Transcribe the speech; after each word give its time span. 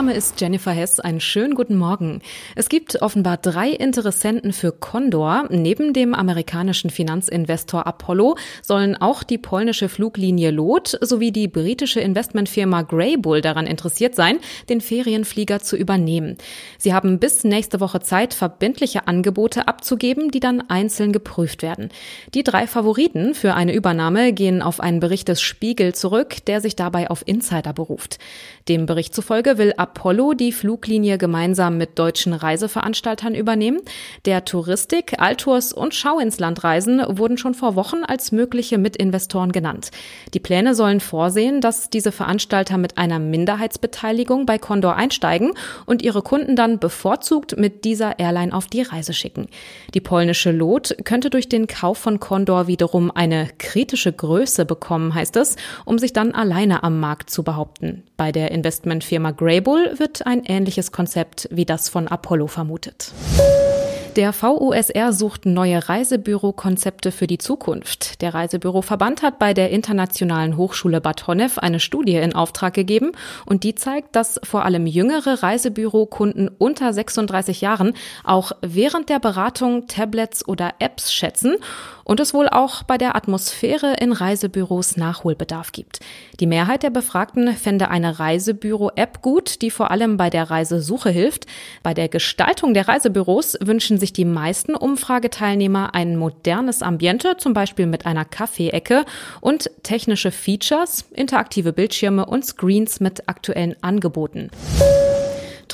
Name 0.00 0.14
ist 0.14 0.40
Jennifer 0.40 0.70
Hess. 0.70 0.98
Einen 0.98 1.20
schönen 1.20 1.54
guten 1.54 1.76
Morgen. 1.76 2.22
Es 2.56 2.70
gibt 2.70 3.02
offenbar 3.02 3.36
drei 3.36 3.68
Interessenten 3.68 4.54
für 4.54 4.72
Condor. 4.72 5.44
Neben 5.50 5.92
dem 5.92 6.14
amerikanischen 6.14 6.88
Finanzinvestor 6.88 7.86
Apollo 7.86 8.38
sollen 8.62 8.96
auch 8.96 9.22
die 9.22 9.36
polnische 9.36 9.90
Fluglinie 9.90 10.52
LOT 10.52 10.96
sowie 11.02 11.32
die 11.32 11.48
britische 11.48 12.00
Investmentfirma 12.00 12.80
Greybull 12.80 13.42
daran 13.42 13.66
interessiert 13.66 14.14
sein, 14.14 14.38
den 14.70 14.80
Ferienflieger 14.80 15.60
zu 15.60 15.76
übernehmen. 15.76 16.38
Sie 16.78 16.94
haben 16.94 17.18
bis 17.18 17.44
nächste 17.44 17.78
Woche 17.80 18.00
Zeit, 18.00 18.32
verbindliche 18.32 19.06
Angebote 19.06 19.68
abzugeben, 19.68 20.30
die 20.30 20.40
dann 20.40 20.62
einzeln 20.70 21.12
geprüft 21.12 21.60
werden. 21.60 21.90
Die 22.32 22.42
drei 22.42 22.66
Favoriten 22.66 23.34
für 23.34 23.52
eine 23.52 23.74
Übernahme 23.74 24.32
gehen 24.32 24.62
auf 24.62 24.80
einen 24.80 25.00
Bericht 25.00 25.28
des 25.28 25.42
Spiegel 25.42 25.94
zurück, 25.94 26.36
der 26.46 26.62
sich 26.62 26.74
dabei 26.74 27.10
auf 27.10 27.22
Insider 27.26 27.74
beruft. 27.74 28.18
Dem 28.66 28.86
Bericht 28.86 29.14
zufolge 29.14 29.58
will 29.58 29.74
Apollo 29.76 29.89
die 30.34 30.52
Fluglinie 30.52 31.16
gemeinsam 31.16 31.78
mit 31.78 31.98
deutschen 31.98 32.32
Reiseveranstaltern 32.32 33.34
übernehmen. 33.34 33.80
Der 34.24 34.44
Touristik, 34.44 35.20
Altours 35.20 35.72
und 35.72 35.94
Schau 35.94 36.18
ins 36.18 36.40
Land 36.40 36.64
Reisen 36.64 37.00
wurden 37.06 37.38
schon 37.38 37.54
vor 37.54 37.76
Wochen 37.76 38.02
als 38.04 38.32
mögliche 38.32 38.78
Mitinvestoren 38.78 39.52
genannt. 39.52 39.90
Die 40.34 40.40
Pläne 40.40 40.74
sollen 40.74 41.00
vorsehen, 41.00 41.60
dass 41.60 41.90
diese 41.90 42.10
Veranstalter 42.10 42.78
mit 42.78 42.98
einer 42.98 43.18
Minderheitsbeteiligung 43.18 44.46
bei 44.46 44.58
Condor 44.58 44.96
einsteigen 44.96 45.52
und 45.86 46.02
ihre 46.02 46.22
Kunden 46.22 46.56
dann 46.56 46.78
bevorzugt 46.78 47.56
mit 47.56 47.84
dieser 47.84 48.18
Airline 48.18 48.52
auf 48.52 48.66
die 48.66 48.82
Reise 48.82 49.12
schicken. 49.12 49.46
Die 49.94 50.00
polnische 50.00 50.50
Lot 50.50 50.96
könnte 51.04 51.30
durch 51.30 51.48
den 51.48 51.68
Kauf 51.68 51.98
von 51.98 52.18
Condor 52.18 52.66
wiederum 52.66 53.10
eine 53.10 53.48
kritische 53.58 54.12
Größe 54.12 54.64
bekommen, 54.64 55.14
heißt 55.14 55.36
es, 55.36 55.56
um 55.84 55.98
sich 55.98 56.12
dann 56.12 56.32
alleine 56.32 56.82
am 56.82 56.98
Markt 56.98 57.30
zu 57.30 57.42
behaupten. 57.44 58.02
Bei 58.16 58.32
der 58.32 58.50
Investmentfirma 58.50 59.30
Grey 59.30 59.60
Greybull 59.80 59.98
wird 59.98 60.26
ein 60.26 60.44
ähnliches 60.44 60.92
Konzept 60.92 61.48
wie 61.50 61.64
das 61.64 61.88
von 61.88 62.08
Apollo 62.08 62.48
vermutet. 62.48 63.12
Der 64.16 64.32
VUSR 64.32 65.12
sucht 65.12 65.46
neue 65.46 65.88
Reisebürokonzepte 65.88 67.12
für 67.12 67.28
die 67.28 67.38
Zukunft. 67.38 68.20
Der 68.22 68.34
Reisebüroverband 68.34 69.22
hat 69.22 69.38
bei 69.38 69.54
der 69.54 69.70
Internationalen 69.70 70.56
Hochschule 70.56 71.00
Bad 71.00 71.28
Honnef 71.28 71.58
eine 71.58 71.78
Studie 71.78 72.16
in 72.16 72.34
Auftrag 72.34 72.74
gegeben 72.74 73.12
und 73.46 73.62
die 73.62 73.76
zeigt, 73.76 74.16
dass 74.16 74.40
vor 74.42 74.64
allem 74.64 74.88
jüngere 74.88 75.44
Reisebürokunden 75.44 76.48
unter 76.48 76.92
36 76.92 77.60
Jahren 77.60 77.94
auch 78.24 78.50
während 78.62 79.10
der 79.10 79.20
Beratung 79.20 79.86
Tablets 79.86 80.46
oder 80.46 80.74
Apps 80.80 81.12
schätzen 81.12 81.54
und 82.10 82.18
es 82.18 82.34
wohl 82.34 82.48
auch 82.48 82.82
bei 82.82 82.98
der 82.98 83.14
Atmosphäre 83.14 83.94
in 84.00 84.10
Reisebüros 84.10 84.96
Nachholbedarf 84.96 85.70
gibt. 85.70 86.00
Die 86.40 86.48
Mehrheit 86.48 86.82
der 86.82 86.90
Befragten 86.90 87.54
fände 87.54 87.88
eine 87.88 88.18
Reisebüro-App 88.18 89.22
gut, 89.22 89.62
die 89.62 89.70
vor 89.70 89.92
allem 89.92 90.16
bei 90.16 90.28
der 90.28 90.50
Reisesuche 90.50 91.10
hilft. 91.10 91.46
Bei 91.84 91.94
der 91.94 92.08
Gestaltung 92.08 92.74
der 92.74 92.88
Reisebüros 92.88 93.56
wünschen 93.60 93.99
sich 94.00 94.12
die 94.12 94.24
meisten 94.24 94.74
Umfrageteilnehmer 94.74 95.94
ein 95.94 96.16
modernes 96.16 96.82
Ambiente, 96.82 97.36
zum 97.36 97.52
Beispiel 97.52 97.86
mit 97.86 98.06
einer 98.06 98.24
Kaffeeecke 98.24 99.04
und 99.40 99.70
technische 99.82 100.32
Features, 100.32 101.04
interaktive 101.14 101.72
Bildschirme 101.72 102.26
und 102.26 102.44
Screens 102.44 102.98
mit 102.98 103.28
aktuellen 103.28 103.76
Angeboten. 103.82 104.50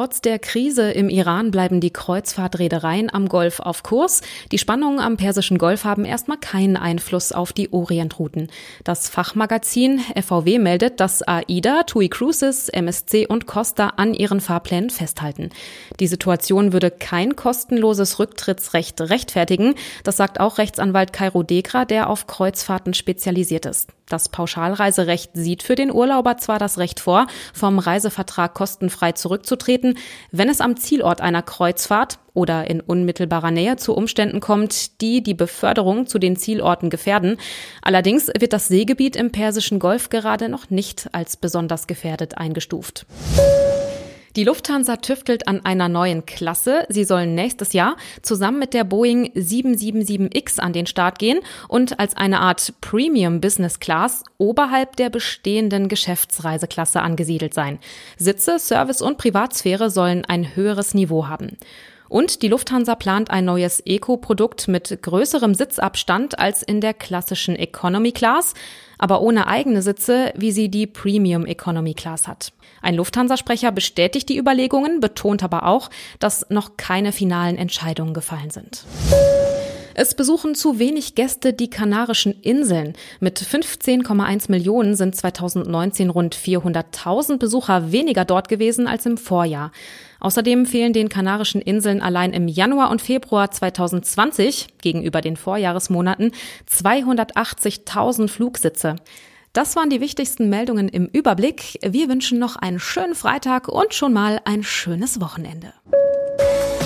Trotz 0.00 0.22
der 0.22 0.38
Krise 0.38 0.92
im 0.92 1.10
Iran 1.10 1.50
bleiben 1.50 1.78
die 1.82 1.92
Kreuzfahrtreedereien 1.92 3.12
am 3.12 3.28
Golf 3.28 3.60
auf 3.60 3.82
Kurs. 3.82 4.22
Die 4.50 4.56
Spannungen 4.56 4.98
am 4.98 5.18
Persischen 5.18 5.58
Golf 5.58 5.84
haben 5.84 6.06
erstmal 6.06 6.38
keinen 6.38 6.78
Einfluss 6.78 7.32
auf 7.32 7.52
die 7.52 7.70
Orientrouten. 7.74 8.48
Das 8.82 9.10
Fachmagazin 9.10 10.00
FVW 10.16 10.58
meldet, 10.58 11.00
dass 11.00 11.20
AIDA, 11.20 11.82
TUI 11.82 12.08
Cruises, 12.08 12.70
MSC 12.70 13.26
und 13.26 13.44
Costa 13.44 13.88
an 13.98 14.14
ihren 14.14 14.40
Fahrplänen 14.40 14.88
festhalten. 14.88 15.50
Die 16.00 16.06
Situation 16.06 16.72
würde 16.72 16.90
kein 16.90 17.36
kostenloses 17.36 18.18
Rücktrittsrecht 18.18 19.02
rechtfertigen. 19.02 19.74
Das 20.02 20.16
sagt 20.16 20.40
auch 20.40 20.56
Rechtsanwalt 20.56 21.12
Kairo 21.12 21.42
Degra, 21.42 21.84
der 21.84 22.08
auf 22.08 22.26
Kreuzfahrten 22.26 22.94
spezialisiert 22.94 23.66
ist. 23.66 23.90
Das 24.10 24.28
Pauschalreiserecht 24.28 25.30
sieht 25.34 25.62
für 25.62 25.76
den 25.76 25.92
Urlauber 25.92 26.36
zwar 26.36 26.58
das 26.58 26.78
Recht 26.78 27.00
vor, 27.00 27.28
vom 27.54 27.78
Reisevertrag 27.78 28.52
kostenfrei 28.52 29.12
zurückzutreten, 29.12 29.96
wenn 30.32 30.48
es 30.48 30.60
am 30.60 30.76
Zielort 30.76 31.20
einer 31.20 31.42
Kreuzfahrt 31.42 32.18
oder 32.34 32.68
in 32.68 32.80
unmittelbarer 32.80 33.52
Nähe 33.52 33.76
zu 33.76 33.94
Umständen 33.94 34.40
kommt, 34.40 35.00
die 35.00 35.22
die 35.22 35.34
Beförderung 35.34 36.08
zu 36.08 36.18
den 36.18 36.36
Zielorten 36.36 36.90
gefährden. 36.90 37.36
Allerdings 37.82 38.26
wird 38.26 38.52
das 38.52 38.68
Seegebiet 38.68 39.14
im 39.14 39.30
Persischen 39.30 39.78
Golf 39.78 40.10
gerade 40.10 40.48
noch 40.48 40.70
nicht 40.70 41.08
als 41.12 41.36
besonders 41.36 41.86
gefährdet 41.86 42.36
eingestuft. 42.36 43.06
Die 44.36 44.44
Lufthansa 44.44 44.96
tüftelt 44.96 45.48
an 45.48 45.64
einer 45.64 45.88
neuen 45.88 46.24
Klasse. 46.24 46.86
Sie 46.88 47.02
soll 47.02 47.26
nächstes 47.26 47.72
Jahr 47.72 47.96
zusammen 48.22 48.60
mit 48.60 48.74
der 48.74 48.84
Boeing 48.84 49.32
777X 49.32 50.60
an 50.60 50.72
den 50.72 50.86
Start 50.86 51.18
gehen 51.18 51.40
und 51.66 51.98
als 51.98 52.16
eine 52.16 52.38
Art 52.38 52.74
Premium 52.80 53.40
Business 53.40 53.80
Class 53.80 54.22
oberhalb 54.38 54.94
der 54.94 55.10
bestehenden 55.10 55.88
Geschäftsreiseklasse 55.88 57.00
angesiedelt 57.00 57.54
sein. 57.54 57.80
Sitze, 58.16 58.60
Service 58.60 59.02
und 59.02 59.18
Privatsphäre 59.18 59.90
sollen 59.90 60.24
ein 60.24 60.54
höheres 60.54 60.94
Niveau 60.94 61.26
haben. 61.26 61.56
Und 62.10 62.42
die 62.42 62.48
Lufthansa 62.48 62.96
plant 62.96 63.30
ein 63.30 63.44
neues 63.44 63.80
Eco-Produkt 63.86 64.66
mit 64.66 64.98
größerem 65.00 65.54
Sitzabstand 65.54 66.40
als 66.40 66.64
in 66.64 66.80
der 66.80 66.92
klassischen 66.92 67.54
Economy 67.54 68.10
Class, 68.10 68.54
aber 68.98 69.22
ohne 69.22 69.46
eigene 69.46 69.80
Sitze, 69.80 70.32
wie 70.36 70.50
sie 70.50 70.68
die 70.68 70.88
Premium 70.88 71.46
Economy 71.46 71.94
Class 71.94 72.26
hat. 72.26 72.52
Ein 72.82 72.96
Lufthansa-Sprecher 72.96 73.70
bestätigt 73.70 74.28
die 74.28 74.38
Überlegungen, 74.38 74.98
betont 74.98 75.44
aber 75.44 75.66
auch, 75.66 75.88
dass 76.18 76.50
noch 76.50 76.76
keine 76.76 77.12
finalen 77.12 77.56
Entscheidungen 77.56 78.12
gefallen 78.12 78.50
sind. 78.50 78.84
Es 80.02 80.14
besuchen 80.14 80.54
zu 80.54 80.78
wenig 80.78 81.14
Gäste 81.14 81.52
die 81.52 81.68
Kanarischen 81.68 82.32
Inseln. 82.40 82.94
Mit 83.20 83.38
15,1 83.38 84.50
Millionen 84.50 84.94
sind 84.94 85.14
2019 85.14 86.08
rund 86.08 86.34
400.000 86.34 87.36
Besucher 87.36 87.92
weniger 87.92 88.24
dort 88.24 88.48
gewesen 88.48 88.86
als 88.86 89.04
im 89.04 89.18
Vorjahr. 89.18 89.72
Außerdem 90.18 90.64
fehlen 90.64 90.94
den 90.94 91.10
Kanarischen 91.10 91.60
Inseln 91.60 92.00
allein 92.00 92.32
im 92.32 92.48
Januar 92.48 92.90
und 92.90 93.02
Februar 93.02 93.50
2020 93.50 94.68
gegenüber 94.80 95.20
den 95.20 95.36
Vorjahresmonaten 95.36 96.32
280.000 96.66 98.28
Flugsitze. 98.28 98.96
Das 99.52 99.76
waren 99.76 99.90
die 99.90 100.00
wichtigsten 100.00 100.48
Meldungen 100.48 100.88
im 100.88 101.08
Überblick. 101.08 101.78
Wir 101.86 102.08
wünschen 102.08 102.38
noch 102.38 102.56
einen 102.56 102.80
schönen 102.80 103.14
Freitag 103.14 103.68
und 103.68 103.92
schon 103.92 104.14
mal 104.14 104.40
ein 104.46 104.62
schönes 104.62 105.20
Wochenende. 105.20 105.74